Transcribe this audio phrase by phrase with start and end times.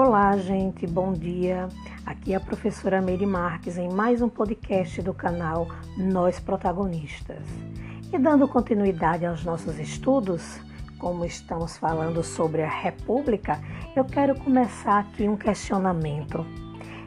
[0.00, 1.68] Olá, gente, bom dia.
[2.06, 5.66] Aqui é a professora Meire Marques em mais um podcast do canal
[5.96, 7.44] Nós Protagonistas.
[8.12, 10.60] E dando continuidade aos nossos estudos,
[11.00, 13.60] como estamos falando sobre a República,
[13.96, 16.46] eu quero começar aqui um questionamento.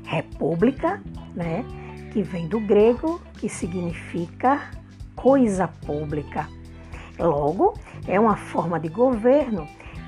[0.03, 1.01] República,
[1.33, 1.63] né,
[2.11, 4.69] que vem do grego, que significa
[5.15, 6.45] coisa pública.
[7.17, 7.73] Logo,
[8.05, 9.65] é uma forma de governo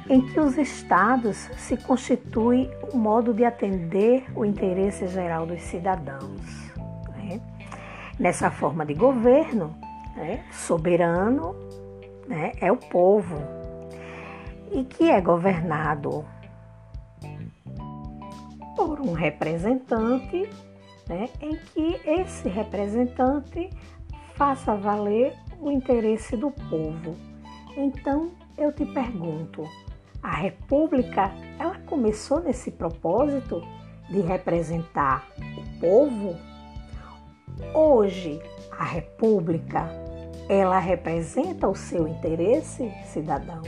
[0.10, 6.72] em que os estados se constituem um modo de atender o interesse geral dos cidadãos.
[7.10, 7.42] Né?
[8.20, 9.76] Nessa forma de governo,
[10.16, 11.56] né, soberano
[12.28, 13.38] né, é o povo
[14.72, 16.26] e que é governado
[18.76, 20.50] por um representante,
[21.08, 23.70] né, em que esse representante
[24.36, 27.16] faça valer o interesse do povo.
[27.78, 29.64] Então, eu te pergunto,
[30.24, 33.62] a República, ela começou nesse propósito
[34.10, 36.38] de representar o povo.
[37.74, 39.90] Hoje, a República,
[40.48, 43.62] ela representa o seu interesse, cidadão.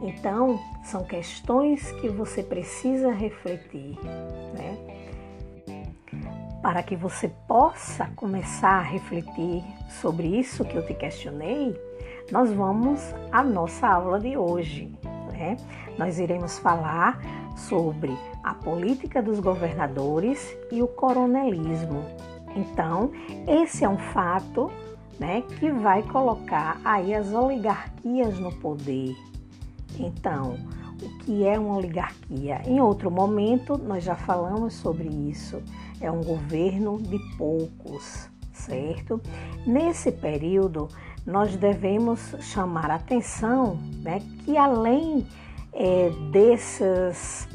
[0.00, 3.98] Então, são questões que você precisa refletir,
[4.54, 4.78] né?
[6.62, 9.64] Para que você possa começar a refletir
[10.00, 11.74] sobre isso que eu te questionei,
[12.30, 13.00] nós vamos
[13.32, 14.92] à nossa aula de hoje
[15.36, 15.56] né?
[15.98, 17.20] Nós iremos falar
[17.56, 22.04] sobre a política dos governadores e o coronelismo.
[22.54, 23.10] Então,
[23.46, 24.70] esse é um fato
[25.18, 29.14] né, que vai colocar aí as oligarquias no poder.
[29.98, 30.56] Então,
[31.02, 32.62] o que é uma oligarquia?
[32.66, 35.62] Em outro momento, nós já falamos sobre isso.
[36.00, 38.28] É um governo de poucos,
[38.66, 39.20] certo?
[39.66, 40.88] Nesse período,
[41.24, 45.26] nós devemos chamar atenção né, que além
[45.72, 47.48] é, dessas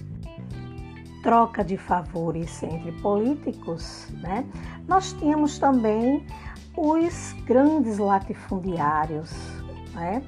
[1.24, 4.44] troca de favores entre políticos, né,
[4.88, 6.26] nós tínhamos também
[6.76, 9.32] os grandes latifundiários,
[9.94, 10.24] né,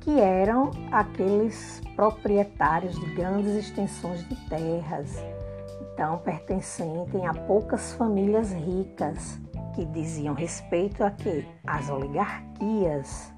[0.00, 5.16] que eram aqueles proprietários de grandes extensões de terras,
[5.94, 9.38] então pertencentes a poucas famílias ricas
[9.74, 11.44] que diziam respeito a quê?
[11.66, 13.32] As oligarquias.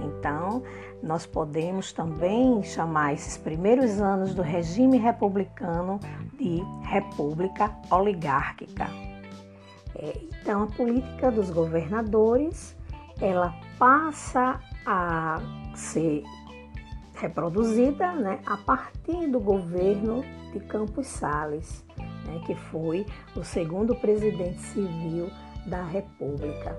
[0.00, 0.62] Então,
[1.02, 6.00] nós podemos também chamar esses primeiros anos do regime republicano
[6.38, 8.88] de república oligárquica.
[9.96, 12.76] É, então, a política dos governadores
[13.20, 15.40] ela passa a
[15.74, 16.24] ser
[17.14, 23.06] reproduzida né, a partir do governo de Campos Sales, né, que foi
[23.36, 25.30] o segundo presidente civil
[25.66, 26.76] da República.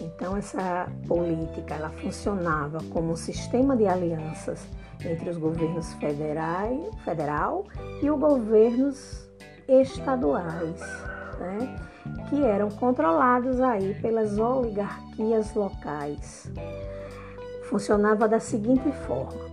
[0.00, 4.66] Então essa política ela funcionava como um sistema de alianças
[5.04, 7.64] entre os governos federais, federal
[8.02, 9.30] e os governos
[9.68, 10.80] estaduais,
[11.38, 11.76] né?
[12.28, 16.50] que eram controlados aí pelas oligarquias locais.
[17.68, 19.50] Funcionava da seguinte forma: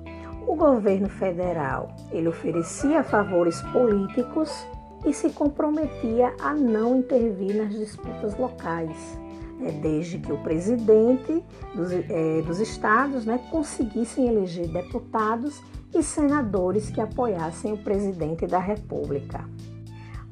[0.47, 4.65] o governo federal ele oferecia favores políticos
[5.05, 9.19] e se comprometia a não intervir nas disputas locais,
[9.59, 11.43] né, desde que o presidente
[11.75, 15.61] dos, é, dos estados né, conseguissem eleger deputados
[15.93, 19.45] e senadores que apoiassem o presidente da República.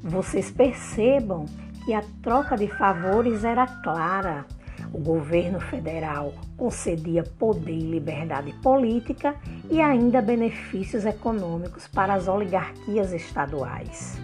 [0.03, 1.45] Vocês percebam
[1.83, 4.45] que a troca de favores era clara.
[4.93, 9.35] O governo federal concedia poder e liberdade política
[9.69, 14.17] e ainda benefícios econômicos para as oligarquias estaduais.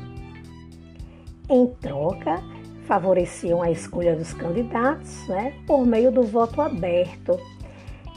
[1.53, 2.41] Em troca,
[2.87, 7.37] favoreciam a escolha dos candidatos né, por meio do voto aberto.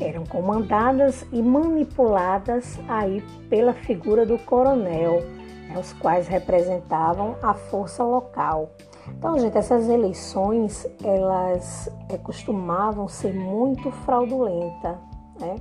[0.00, 5.21] Eram comandadas e manipuladas aí pela figura do coronel,
[5.69, 8.71] né, os quais representavam a força local.
[9.09, 14.97] Então, gente, essas eleições elas é, costumavam ser muito fraudulentas,
[15.41, 15.56] né?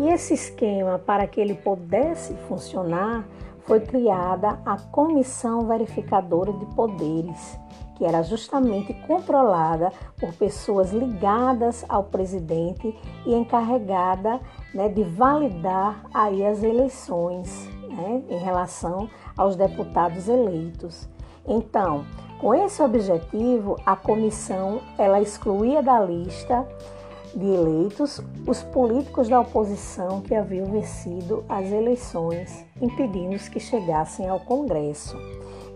[0.00, 3.24] E esse esquema para que ele pudesse funcionar
[3.64, 7.58] foi criada a Comissão Verificadora de Poderes,
[7.96, 14.40] que era justamente controlada por pessoas ligadas ao presidente e encarregada
[14.74, 21.08] né, de validar aí as eleições né, em relação aos deputados eleitos.
[21.46, 22.04] Então,
[22.40, 26.66] com esse objetivo, a comissão ela excluía da lista
[27.34, 34.40] de eleitos os políticos da oposição que haviam vencido as eleições, impedindo que chegassem ao
[34.40, 35.16] Congresso.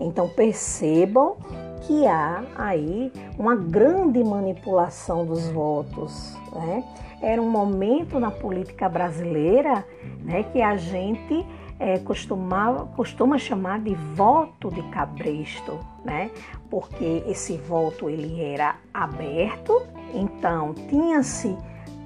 [0.01, 1.37] Então percebam
[1.83, 6.37] que há aí uma grande manipulação dos votos.
[6.53, 6.85] Né?
[7.23, 9.87] Era um momento na política brasileira
[10.23, 11.47] né, que a gente
[11.79, 16.31] é, costumava, costuma chamar de voto de cabresto, né?
[16.69, 19.83] porque esse voto ele era aberto,
[20.17, 21.57] então tinha-se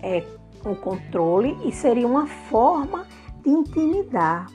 [0.02, 0.24] é,
[0.64, 3.06] o controle e seria uma forma
[3.42, 4.46] de intimidar.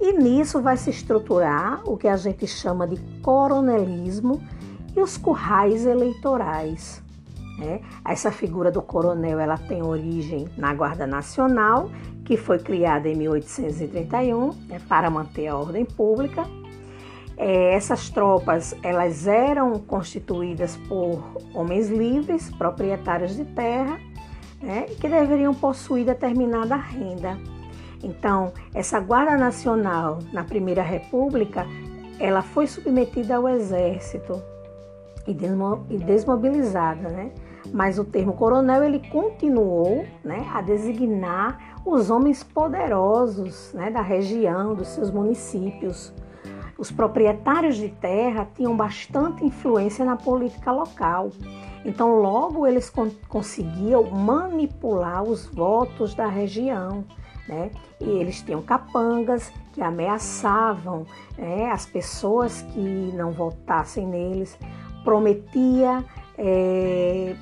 [0.00, 4.40] E nisso vai se estruturar o que a gente chama de coronelismo
[4.96, 7.02] e os currais eleitorais.
[7.58, 7.82] Né?
[8.04, 11.90] Essa figura do coronel ela tem origem na Guarda Nacional,
[12.24, 16.44] que foi criada em 1831 né, para manter a ordem pública.
[17.42, 23.98] É, essas tropas elas eram constituídas por homens livres, proprietários de terra,
[24.60, 27.38] né, que deveriam possuir determinada renda.
[28.04, 31.66] Então, essa Guarda Nacional na Primeira República,
[32.18, 34.42] ela foi submetida ao exército
[35.26, 35.32] e
[35.98, 37.30] desmobilizada, né?
[37.72, 44.74] Mas o termo coronel ele continuou, né, a designar os homens poderosos, né, da região,
[44.74, 46.12] dos seus municípios.
[46.80, 51.30] Os proprietários de terra tinham bastante influência na política local.
[51.84, 52.92] Então, logo eles
[53.28, 57.04] conseguiam manipular os votos da região
[57.50, 57.70] né?
[58.00, 61.04] E eles tinham capangas que ameaçavam
[61.36, 64.56] né, as pessoas que não votassem neles,
[65.04, 66.04] prometia
[66.38, 67.34] é,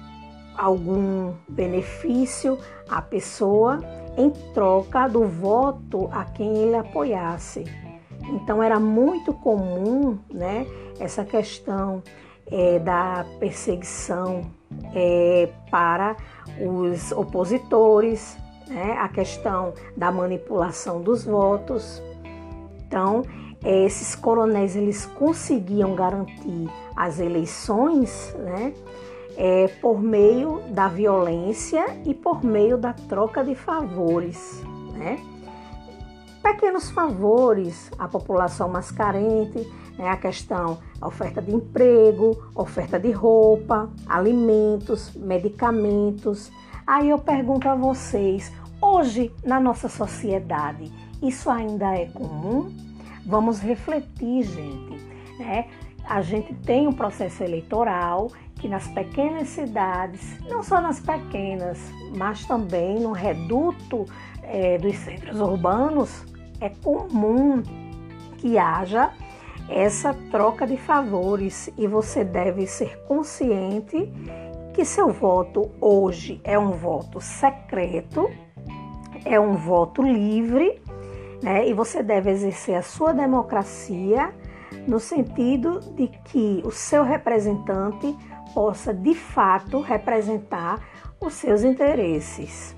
[0.57, 2.59] algum benefício
[2.89, 3.81] à pessoa
[4.17, 7.65] em troca do voto a quem ele apoiasse.
[8.29, 10.67] Então era muito comum, né,
[11.01, 12.03] essa questão
[12.51, 14.43] é, da perseguição
[14.95, 16.17] é, para
[16.61, 18.37] os opositores,
[18.69, 22.03] né, a questão da manipulação dos votos.
[22.87, 23.23] Então,
[23.65, 28.73] esses coronéis eles conseguiam garantir as eleições, né,
[29.37, 34.63] é, por meio da violência e por meio da troca de favores,
[34.95, 35.17] né?
[36.53, 39.67] Pequenos favores à população mais carente,
[39.99, 40.09] né?
[40.09, 46.51] a questão a oferta de emprego, oferta de roupa, alimentos, medicamentos,
[46.89, 48.51] Aí eu pergunto a vocês,
[48.81, 50.91] hoje na nossa sociedade,
[51.23, 52.75] isso ainda é comum?
[53.27, 54.97] Vamos refletir, gente.
[55.39, 55.67] Né?
[56.09, 61.79] A gente tem um processo eleitoral que nas pequenas cidades, não só nas pequenas,
[62.17, 64.07] mas também no reduto
[64.43, 66.25] é, dos centros urbanos,
[66.61, 67.63] é comum
[68.39, 69.13] que haja
[69.69, 74.11] essa troca de favores e você deve ser consciente
[74.73, 78.31] que seu voto hoje é um voto secreto,
[79.25, 80.81] é um voto livre,
[81.43, 81.69] né?
[81.69, 84.33] E você deve exercer a sua democracia
[84.87, 88.17] no sentido de que o seu representante
[88.55, 90.81] possa de fato representar
[91.21, 92.75] os seus interesses.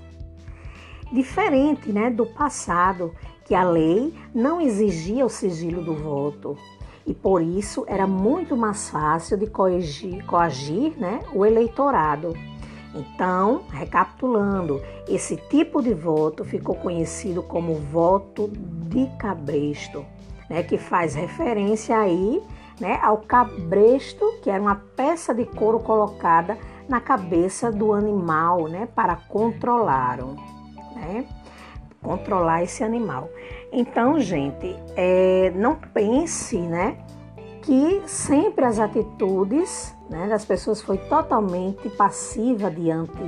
[1.11, 3.13] Diferente né, do passado,
[3.45, 6.57] que a lei não exigia o sigilo do voto,
[7.05, 12.33] e por isso era muito mais fácil de coagir, coagir né, o eleitorado.
[12.93, 18.49] Então, recapitulando, esse tipo de voto ficou conhecido como voto
[18.87, 20.05] de cabresto,
[20.49, 22.41] né, que faz referência aí
[22.79, 26.57] né, ao cabresto, que era uma peça de couro colocada
[26.89, 30.35] na cabeça do animal né, para controlá-lo.
[30.95, 31.25] Né,
[32.01, 33.29] controlar esse animal.
[33.71, 36.97] Então, gente, é, não pense, né,
[37.61, 43.21] que sempre as atitudes né, das pessoas foi totalmente passiva diante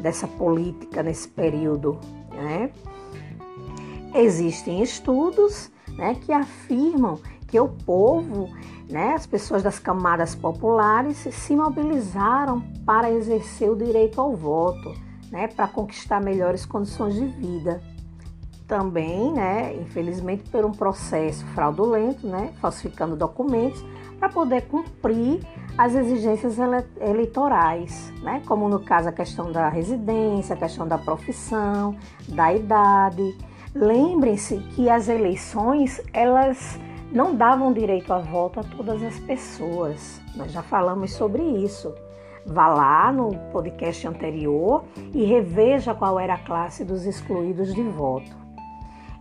[0.00, 1.98] dessa política nesse período,
[2.32, 2.70] né?
[4.14, 8.48] Existem estudos, né, que afirmam que o povo,
[8.88, 14.94] né, as pessoas das camadas populares se mobilizaram para exercer o direito ao voto,
[15.30, 17.82] né, para conquistar melhores condições de vida
[18.66, 23.84] também, né, infelizmente, por um processo fraudulento, né, falsificando documentos,
[24.18, 25.40] para poder cumprir
[25.76, 26.56] as exigências
[27.00, 31.96] eleitorais, né, como no caso a questão da residência, a questão da profissão,
[32.28, 33.36] da idade.
[33.74, 36.78] Lembrem-se que as eleições, elas
[37.12, 40.20] não davam direito a voto a todas as pessoas.
[40.36, 41.92] Nós já falamos sobre isso.
[42.46, 48.43] Vá lá no podcast anterior e reveja qual era a classe dos excluídos de voto.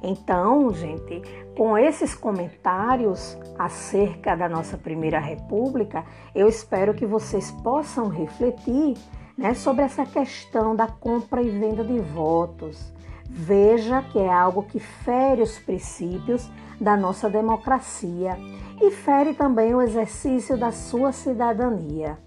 [0.04, 1.22] Então, gente,
[1.56, 6.04] com esses comentários acerca da nossa Primeira República,
[6.36, 8.98] eu espero que vocês possam refletir
[9.38, 12.94] né, sobre essa questão da compra e venda de votos.
[13.30, 18.38] Veja que é algo que fere os princípios da nossa democracia
[18.82, 22.18] e fere também o exercício da sua cidadania.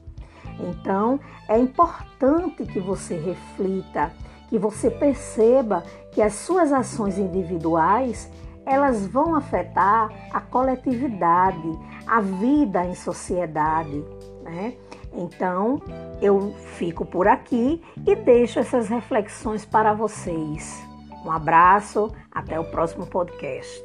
[0.59, 4.11] Então, é importante que você reflita,
[4.49, 8.31] que você perceba que as suas ações individuais,
[8.65, 14.05] elas vão afetar a coletividade, a vida em sociedade,
[14.43, 14.75] né?
[15.13, 15.81] Então,
[16.21, 20.83] eu fico por aqui e deixo essas reflexões para vocês.
[21.25, 23.83] Um abraço, até o próximo podcast.